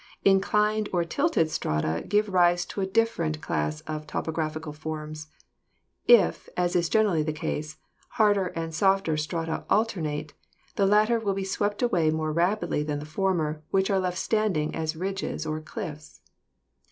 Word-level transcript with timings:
Inclined 0.25 0.89
or 0.91 1.05
tilted 1.05 1.51
strata 1.51 2.03
give 2.07 2.27
rise 2.27 2.65
to 2.65 2.81
a 2.81 2.87
different 2.87 3.39
class 3.39 3.81
of 3.81 4.07
topographical 4.07 4.73
forms. 4.73 5.27
If, 6.07 6.49
as 6.57 6.75
is 6.75 6.89
generally 6.89 7.21
the 7.21 7.31
case, 7.31 7.77
harder 8.13 8.47
and 8.55 8.73
softer 8.73 9.15
strata 9.15 9.63
alternate, 9.69 10.33
the 10.75 10.87
latter 10.87 11.19
will 11.19 11.35
be 11.35 11.43
swept 11.43 11.83
away 11.83 12.09
more 12.09 12.33
rapidly 12.33 12.81
than 12.81 12.97
the 12.97 13.05
former, 13.05 13.61
which 13.69 13.91
are 13.91 13.99
left 13.99 14.17
standing 14.17 14.73
as 14.73 14.95
ridges 14.95 15.45
or 15.45 15.61
cliffs. 15.61 16.19